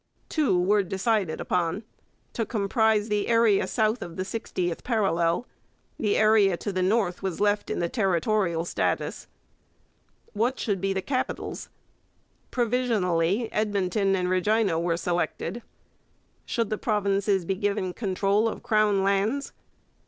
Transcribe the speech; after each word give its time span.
Two 0.29 0.59
were 0.59 0.81
decided 0.81 1.39
upon, 1.39 1.83
to 2.33 2.43
comprise 2.43 3.07
the 3.07 3.27
area 3.27 3.67
south 3.67 4.01
of 4.01 4.15
the 4.15 4.25
sixtieth 4.25 4.83
parallel; 4.83 5.45
the 5.99 6.17
area 6.17 6.57
to 6.57 6.71
the 6.73 6.81
north 6.81 7.21
was 7.21 7.39
left 7.39 7.69
in 7.69 7.77
the 7.77 7.87
territorial 7.87 8.65
status. 8.65 9.27
What 10.33 10.57
should 10.57 10.81
be 10.81 10.91
the 10.91 11.03
capitals? 11.03 11.69
Provisionally 12.49 13.53
Edmonton 13.53 14.15
and 14.15 14.27
Regina 14.27 14.79
were 14.79 14.97
selected. 14.97 15.61
Should 16.47 16.71
the 16.71 16.79
provinces 16.79 17.45
be 17.45 17.53
given 17.53 17.93
control 17.93 18.47
of 18.47 18.63
crown 18.63 19.03
lands? 19.03 19.53